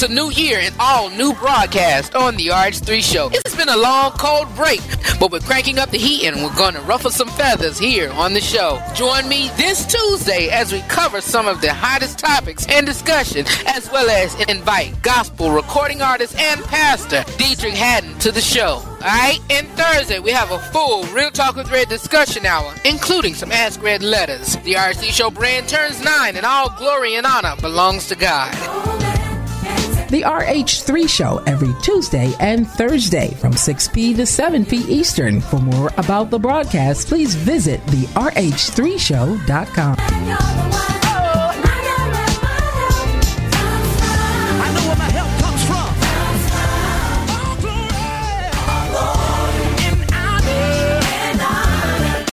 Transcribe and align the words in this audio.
It's 0.00 0.08
a 0.08 0.14
new 0.14 0.30
year 0.30 0.60
and 0.60 0.72
all 0.78 1.10
new 1.10 1.32
broadcast 1.34 2.14
on 2.14 2.36
the 2.36 2.46
RH3 2.46 3.02
show. 3.02 3.30
It's 3.32 3.56
been 3.56 3.68
a 3.68 3.76
long, 3.76 4.12
cold 4.12 4.46
break, 4.54 4.80
but 5.18 5.32
we're 5.32 5.40
cranking 5.40 5.80
up 5.80 5.90
the 5.90 5.98
heat 5.98 6.24
and 6.24 6.40
we're 6.40 6.54
going 6.54 6.74
to 6.74 6.80
ruffle 6.82 7.10
some 7.10 7.26
feathers 7.30 7.80
here 7.80 8.08
on 8.12 8.32
the 8.32 8.40
show. 8.40 8.80
Join 8.94 9.28
me 9.28 9.50
this 9.56 9.84
Tuesday 9.86 10.50
as 10.50 10.72
we 10.72 10.82
cover 10.82 11.20
some 11.20 11.48
of 11.48 11.60
the 11.60 11.74
hottest 11.74 12.16
topics 12.20 12.64
and 12.68 12.86
discussion, 12.86 13.44
as 13.66 13.90
well 13.90 14.08
as 14.08 14.40
invite 14.48 15.02
gospel 15.02 15.50
recording 15.50 16.00
artist 16.00 16.38
and 16.38 16.62
pastor 16.66 17.24
Deitrick 17.32 17.74
Haddon 17.74 18.16
to 18.20 18.30
the 18.30 18.40
show. 18.40 18.80
Alright, 19.00 19.40
and 19.50 19.66
Thursday 19.70 20.20
we 20.20 20.30
have 20.30 20.52
a 20.52 20.60
full 20.60 21.02
Real 21.06 21.32
Talk 21.32 21.56
with 21.56 21.72
Redd 21.72 21.88
discussion 21.88 22.46
hour, 22.46 22.72
including 22.84 23.34
some 23.34 23.50
Ask 23.50 23.82
Redd 23.82 24.04
letters. 24.04 24.54
The 24.58 24.74
RC 24.74 25.10
Show 25.10 25.30
brand 25.30 25.68
turns 25.68 26.00
nine, 26.04 26.36
and 26.36 26.46
all 26.46 26.70
glory 26.78 27.16
and 27.16 27.26
honor 27.26 27.56
belongs 27.60 28.06
to 28.08 28.14
God. 28.14 28.77
The 30.08 30.22
RH3 30.22 31.08
Show 31.08 31.42
every 31.46 31.74
Tuesday 31.82 32.32
and 32.40 32.66
Thursday 32.66 33.34
from 33.34 33.52
6p 33.52 34.16
to 34.16 34.22
7p 34.22 34.88
Eastern. 34.88 35.40
For 35.40 35.58
more 35.58 35.92
about 35.98 36.30
the 36.30 36.38
broadcast, 36.38 37.08
please 37.08 37.34
visit 37.34 37.84
the 37.88 38.04
RH3show.com. 38.14 40.97